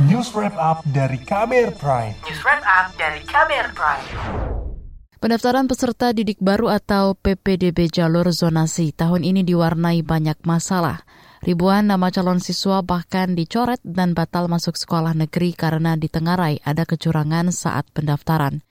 News 0.00 0.32
Wrap 0.32 0.56
Up 0.56 0.80
dari 0.88 1.20
KBR 1.20 1.76
Prime. 1.76 2.16
News 2.24 2.40
Wrap 2.48 2.64
Up 2.64 2.96
dari 2.96 3.20
KBR 3.28 3.76
Prime. 3.76 4.06
Pendaftaran 5.20 5.68
peserta 5.68 6.16
didik 6.16 6.40
baru 6.40 6.72
atau 6.72 7.12
PPDB 7.12 7.92
jalur 7.92 8.24
zonasi 8.32 8.96
tahun 8.96 9.20
ini 9.20 9.44
diwarnai 9.44 10.00
banyak 10.00 10.40
masalah. 10.48 11.04
Ribuan 11.44 11.92
nama 11.92 12.08
calon 12.08 12.40
siswa 12.40 12.80
bahkan 12.80 13.36
dicoret 13.36 13.84
dan 13.84 14.16
batal 14.16 14.48
masuk 14.48 14.80
sekolah 14.80 15.12
negeri 15.12 15.52
karena 15.52 15.92
ditengarai 15.92 16.64
ada 16.64 16.88
kecurangan 16.88 17.52
saat 17.52 17.84
pendaftaran. 17.92 18.64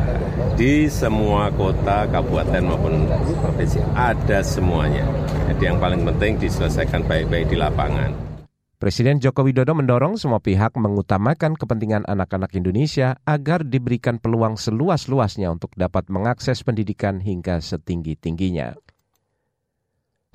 di 0.58 0.90
semua 0.90 1.54
kota, 1.54 2.10
kabupaten 2.10 2.74
maupun 2.74 3.06
provinsi 3.38 3.86
ada 3.94 4.42
semuanya. 4.42 5.06
Jadi 5.54 5.62
yang 5.62 5.78
paling 5.78 6.02
penting 6.10 6.42
diselesaikan 6.42 7.06
baik-baik 7.06 7.54
di 7.54 7.58
lapangan. 7.62 8.35
Presiden 8.76 9.24
Joko 9.24 9.48
Widodo 9.48 9.72
mendorong 9.72 10.20
semua 10.20 10.44
pihak 10.44 10.76
mengutamakan 10.76 11.56
kepentingan 11.56 12.04
anak-anak 12.12 12.52
Indonesia 12.60 13.16
agar 13.24 13.64
diberikan 13.64 14.20
peluang 14.20 14.60
seluas-luasnya 14.60 15.48
untuk 15.48 15.72
dapat 15.80 16.12
mengakses 16.12 16.60
pendidikan 16.60 17.24
hingga 17.24 17.64
setinggi-tingginya. 17.64 18.76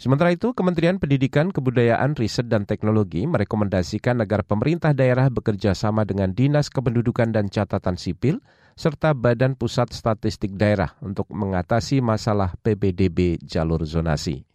Sementara 0.00 0.32
itu, 0.32 0.56
Kementerian 0.56 0.96
Pendidikan, 0.96 1.52
Kebudayaan, 1.52 2.16
Riset, 2.16 2.48
dan 2.48 2.64
Teknologi 2.64 3.28
merekomendasikan 3.28 4.24
agar 4.24 4.48
pemerintah 4.48 4.96
daerah 4.96 5.28
bekerja 5.28 5.76
sama 5.76 6.08
dengan 6.08 6.32
Dinas 6.32 6.72
Kependudukan 6.72 7.36
dan 7.36 7.52
Catatan 7.52 8.00
Sipil 8.00 8.40
serta 8.72 9.12
Badan 9.12 9.60
Pusat 9.60 9.92
Statistik 9.92 10.56
Daerah 10.56 10.96
untuk 11.04 11.28
mengatasi 11.28 12.00
masalah 12.00 12.56
PBDB 12.64 13.36
jalur 13.44 13.84
zonasi. 13.84 14.48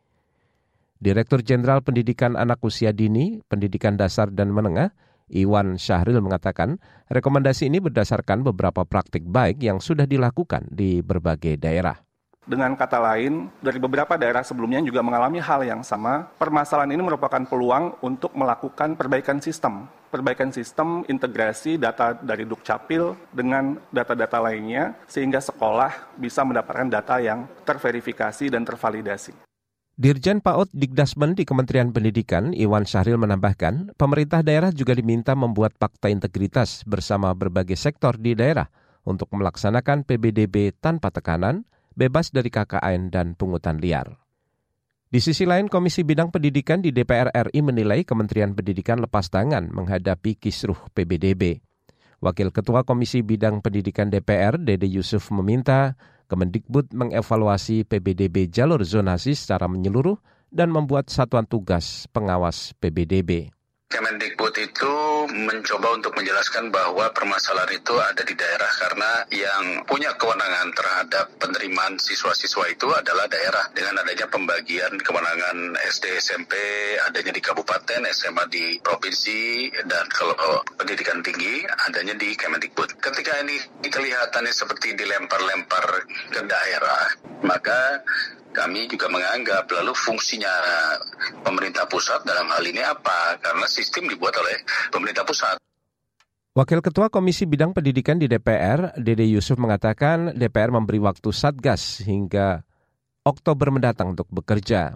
Direktur 0.95 1.43
Jenderal 1.43 1.83
Pendidikan 1.83 2.39
Anak 2.39 2.64
Usia 2.64 2.95
Dini, 2.95 3.43
Pendidikan 3.52 3.99
Dasar 3.99 4.31
dan 4.31 4.47
Menengah, 4.49 4.95
Iwan 5.27 5.75
Syahril 5.75 6.23
mengatakan, 6.23 6.80
rekomendasi 7.11 7.67
ini 7.67 7.83
berdasarkan 7.83 8.47
beberapa 8.47 8.87
praktik 8.87 9.27
baik 9.27 9.59
yang 9.59 9.83
sudah 9.83 10.08
dilakukan 10.08 10.71
di 10.71 11.03
berbagai 11.03 11.59
daerah. 11.59 11.99
Dengan 12.45 12.77
kata 12.77 13.02
lain, 13.02 13.49
dari 13.58 13.81
beberapa 13.81 14.21
daerah 14.21 14.45
sebelumnya 14.45 14.77
juga 14.86 15.02
mengalami 15.02 15.42
hal 15.42 15.65
yang 15.65 15.81
sama. 15.81 16.30
Permasalahan 16.37 16.93
ini 16.93 17.02
merupakan 17.02 17.41
peluang 17.41 17.97
untuk 18.05 18.31
melakukan 18.37 18.93
perbaikan 18.93 19.41
sistem. 19.41 19.89
Perbaikan 20.14 20.53
sistem 20.53 21.02
integrasi 21.09 21.81
data 21.81 22.14
dari 22.14 22.45
Dukcapil 22.45 23.33
dengan 23.33 23.81
data-data 23.89 24.37
lainnya, 24.45 24.93
sehingga 25.09 25.41
sekolah 25.41 26.15
bisa 26.21 26.45
mendapatkan 26.45 26.87
data 26.87 27.17
yang 27.17 27.49
terverifikasi 27.65 28.45
dan 28.53 28.61
tervalidasi. 28.61 29.55
Dirjen 29.95 30.44
PAUD 30.44 30.76
Dikdasmen 30.76 31.39
di 31.39 31.48
Kementerian 31.48 31.95
Pendidikan, 31.95 32.52
Iwan 32.52 32.83
Syahril 32.83 33.16
menambahkan, 33.16 33.95
pemerintah 33.95 34.44
daerah 34.44 34.67
juga 34.76 34.92
diminta 34.92 35.39
membuat 35.39 35.72
fakta 35.80 36.11
integritas 36.11 36.83
bersama 36.83 37.32
berbagai 37.32 37.80
sektor 37.80 38.20
di 38.20 38.36
daerah 38.36 38.67
untuk 39.08 39.32
melaksanakan 39.32 40.04
PBDB 40.04 40.76
tanpa 40.83 41.16
tekanan, 41.16 41.64
bebas 41.95 42.36
dari 42.36 42.52
KKN 42.52 43.08
dan 43.08 43.39
pungutan 43.39 43.80
liar. 43.80 44.20
Di 45.08 45.23
sisi 45.23 45.48
lain, 45.48 45.72
Komisi 45.72 46.04
Bidang 46.04 46.27
Pendidikan 46.27 46.83
di 46.83 46.92
DPR 46.92 47.32
RI 47.32 47.64
menilai 47.64 48.04
Kementerian 48.04 48.52
Pendidikan 48.52 49.00
lepas 49.00 49.32
tangan 49.32 49.72
menghadapi 49.72 50.36
kisruh 50.36 50.92
PBDB. 50.92 51.64
Wakil 52.20 52.52
Ketua 52.52 52.83
Komisi 52.83 53.23
Bidang 53.23 53.64
Pendidikan 53.64 54.12
DPR, 54.12 54.60
Dede 54.60 54.92
Yusuf, 54.92 55.32
meminta 55.32 55.95
Kemendikbud 56.25 56.91
mengevaluasi 56.91 57.86
PBDB 57.86 58.49
jalur 58.49 58.81
zonasi 58.81 59.37
secara 59.37 59.69
menyeluruh 59.69 60.17
dan 60.49 60.73
membuat 60.73 61.13
satuan 61.13 61.45
tugas 61.45 62.09
pengawas 62.11 62.73
PBDB. 62.81 63.55
Kemendikbud 63.95 64.52
itu 64.60 64.94
mencoba 65.32 65.95
untuk 65.95 66.11
menjelaskan 66.20 66.67
bahwa 66.67 67.08
permasalahan 67.16 67.80
itu 67.80 67.95
ada 67.95 68.28
di 68.28 68.36
daerah 68.36 68.67
karena 68.76 69.23
yang 69.32 69.88
punya 69.88 70.11
kewenangan 70.20 70.67
terhadap 70.76 71.32
penerimaan 71.39 71.95
siswa-siswa 71.95 72.76
itu 72.76 72.92
adalah 72.92 73.23
daerah 73.32 73.72
dengan 73.72 74.04
adanya 74.04 74.28
pembagian 74.28 75.00
kewenangan 75.00 75.80
SD 75.95 76.11
SMP 76.20 76.52
adanya 77.08 77.32
di 77.32 77.39
kabupaten 77.39 78.04
SMA 78.11 78.44
di 78.52 78.83
provinsi 78.83 79.72
dan 79.88 80.12
kalau 80.12 80.36
pendidikan 80.76 81.23
tinggi 81.23 81.64
adanya 81.88 82.20
di 82.20 82.36
Kemendikbud. 82.36 83.00
Ketika 83.00 83.48
ini 83.48 83.56
kelihatannya 83.80 84.52
seperti 84.52 84.92
dilempar-lempar 85.00 86.04
ke 86.36 86.44
daerah, 86.44 87.16
maka 87.48 88.04
kami 88.55 88.88
juga 88.88 89.11
menganggap 89.11 89.67
lalu 89.67 89.92
fungsinya 89.92 90.49
pemerintah 91.43 91.83
pusat 91.92 92.23
dalam 92.23 92.48
hal 92.48 92.64
ini 92.64 92.80
apa? 92.80 93.36
Karena 93.43 93.67
sistem 93.67 94.08
dibuat 94.08 94.32
oleh 94.39 94.64
pemerintah 94.89 95.27
pusat. 95.27 95.60
Wakil 96.55 96.80
Ketua 96.80 97.11
Komisi 97.11 97.44
Bidang 97.44 97.76
Pendidikan 97.76 98.15
di 98.15 98.32
DPR, 98.32 98.95
Dede 98.95 99.27
Yusuf 99.27 99.60
mengatakan 99.60 100.32
DPR 100.32 100.71
memberi 100.71 101.04
waktu 101.04 101.36
Satgas 101.36 101.99
hingga 102.08 102.64
Oktober 103.27 103.76
mendatang 103.76 104.15
untuk 104.15 104.32
bekerja. 104.32 104.95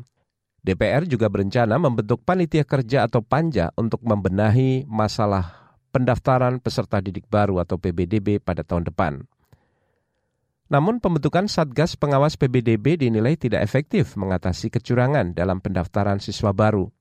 DPR 0.64 1.04
juga 1.04 1.28
berencana 1.28 1.76
membentuk 1.76 2.24
panitia 2.24 2.64
kerja 2.64 3.12
atau 3.12 3.20
panja 3.20 3.76
untuk 3.76 4.00
membenahi 4.08 4.88
masalah 4.88 5.76
pendaftaran 5.92 6.64
peserta 6.64 7.04
didik 7.04 7.28
baru 7.28 7.60
atau 7.60 7.76
PBDB 7.76 8.40
pada 8.40 8.64
tahun 8.64 8.88
depan. 8.88 9.28
Namun 10.70 11.02
pembentukan 11.02 11.50
Satgas 11.50 11.98
Pengawas 11.98 12.38
PBDB 12.38 13.02
dinilai 13.02 13.34
tidak 13.34 13.66
efektif 13.66 14.14
mengatasi 14.14 14.70
kecurangan 14.70 15.34
dalam 15.34 15.66
pendaftaran 15.66 16.22
siswa 16.22 16.54
baru. 16.54 16.94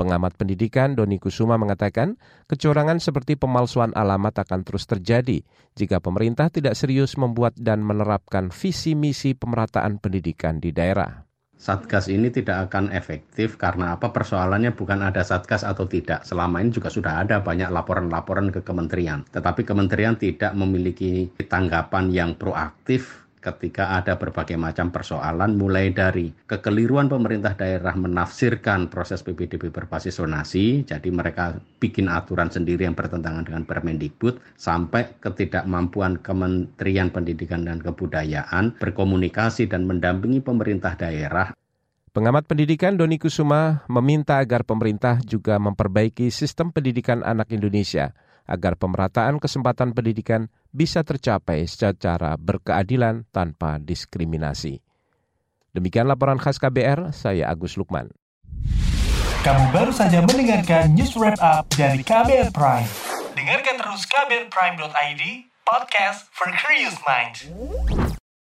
Pengamat 0.00 0.40
pendidikan 0.40 0.96
Doni 0.96 1.20
Kusuma 1.20 1.60
mengatakan 1.60 2.16
kecurangan 2.48 3.04
seperti 3.04 3.36
pemalsuan 3.36 3.92
alamat 3.92 4.40
akan 4.40 4.64
terus 4.64 4.88
terjadi 4.88 5.44
jika 5.76 6.00
pemerintah 6.00 6.48
tidak 6.48 6.72
serius 6.72 7.20
membuat 7.20 7.52
dan 7.60 7.84
menerapkan 7.84 8.48
visi 8.48 8.96
misi 8.96 9.36
pemerataan 9.36 10.00
pendidikan 10.00 10.56
di 10.56 10.72
daerah. 10.72 11.31
Satgas 11.62 12.10
ini 12.10 12.26
tidak 12.34 12.66
akan 12.66 12.90
efektif 12.90 13.54
karena 13.54 13.94
apa 13.94 14.10
persoalannya 14.10 14.74
bukan 14.74 14.98
ada 14.98 15.22
Satgas 15.22 15.62
atau 15.62 15.86
tidak. 15.86 16.26
Selama 16.26 16.58
ini 16.58 16.74
juga 16.74 16.90
sudah 16.90 17.22
ada 17.22 17.38
banyak 17.38 17.70
laporan-laporan 17.70 18.50
ke 18.50 18.66
kementerian. 18.66 19.22
Tetapi 19.30 19.62
kementerian 19.62 20.18
tidak 20.18 20.58
memiliki 20.58 21.30
tanggapan 21.46 22.10
yang 22.10 22.34
proaktif 22.34 23.21
ketika 23.42 23.98
ada 23.98 24.14
berbagai 24.14 24.54
macam 24.54 24.94
persoalan 24.94 25.58
mulai 25.58 25.90
dari 25.90 26.30
kekeliruan 26.46 27.10
pemerintah 27.10 27.58
daerah 27.58 27.90
menafsirkan 27.98 28.86
proses 28.86 29.26
PPDB 29.26 29.74
berbasis 29.74 30.22
zonasi 30.22 30.86
jadi 30.86 31.10
mereka 31.10 31.58
bikin 31.82 32.06
aturan 32.06 32.54
sendiri 32.54 32.86
yang 32.86 32.94
bertentangan 32.94 33.42
dengan 33.42 33.66
Permendikbud 33.66 34.38
sampai 34.54 35.18
ketidakmampuan 35.18 36.22
Kementerian 36.22 37.10
Pendidikan 37.10 37.66
dan 37.66 37.82
Kebudayaan 37.82 38.78
berkomunikasi 38.78 39.66
dan 39.66 39.90
mendampingi 39.90 40.38
pemerintah 40.38 40.94
daerah. 40.94 41.50
Pengamat 42.12 42.44
pendidikan 42.44 42.94
Doni 43.00 43.16
Kusuma 43.16 43.88
meminta 43.88 44.36
agar 44.36 44.68
pemerintah 44.68 45.16
juga 45.24 45.56
memperbaiki 45.56 46.28
sistem 46.28 46.68
pendidikan 46.68 47.24
anak 47.24 47.48
Indonesia 47.56 48.12
agar 48.46 48.74
pemerataan 48.76 49.38
kesempatan 49.38 49.94
pendidikan 49.94 50.50
bisa 50.72 51.04
tercapai 51.06 51.66
secara 51.68 52.34
berkeadilan 52.40 53.28
tanpa 53.30 53.78
diskriminasi. 53.78 54.80
Demikian 55.72 56.04
laporan 56.04 56.36
khas 56.36 56.60
KBR, 56.60 57.16
saya 57.16 57.48
Agus 57.48 57.80
Lukman. 57.80 58.12
Kamu 59.42 59.74
baru 59.74 59.90
saja 59.90 60.22
mendengarkan 60.22 60.94
news 60.94 61.18
wrap 61.18 61.40
up 61.42 61.66
dari 61.74 62.04
KBR 62.04 62.54
Prime. 62.54 62.86
Dengarkan 63.34 63.74
terus 63.80 64.06
kbrprime.id, 64.06 65.22
podcast 65.66 66.30
for 66.30 66.52
curious 66.54 66.94
minds. 67.02 67.48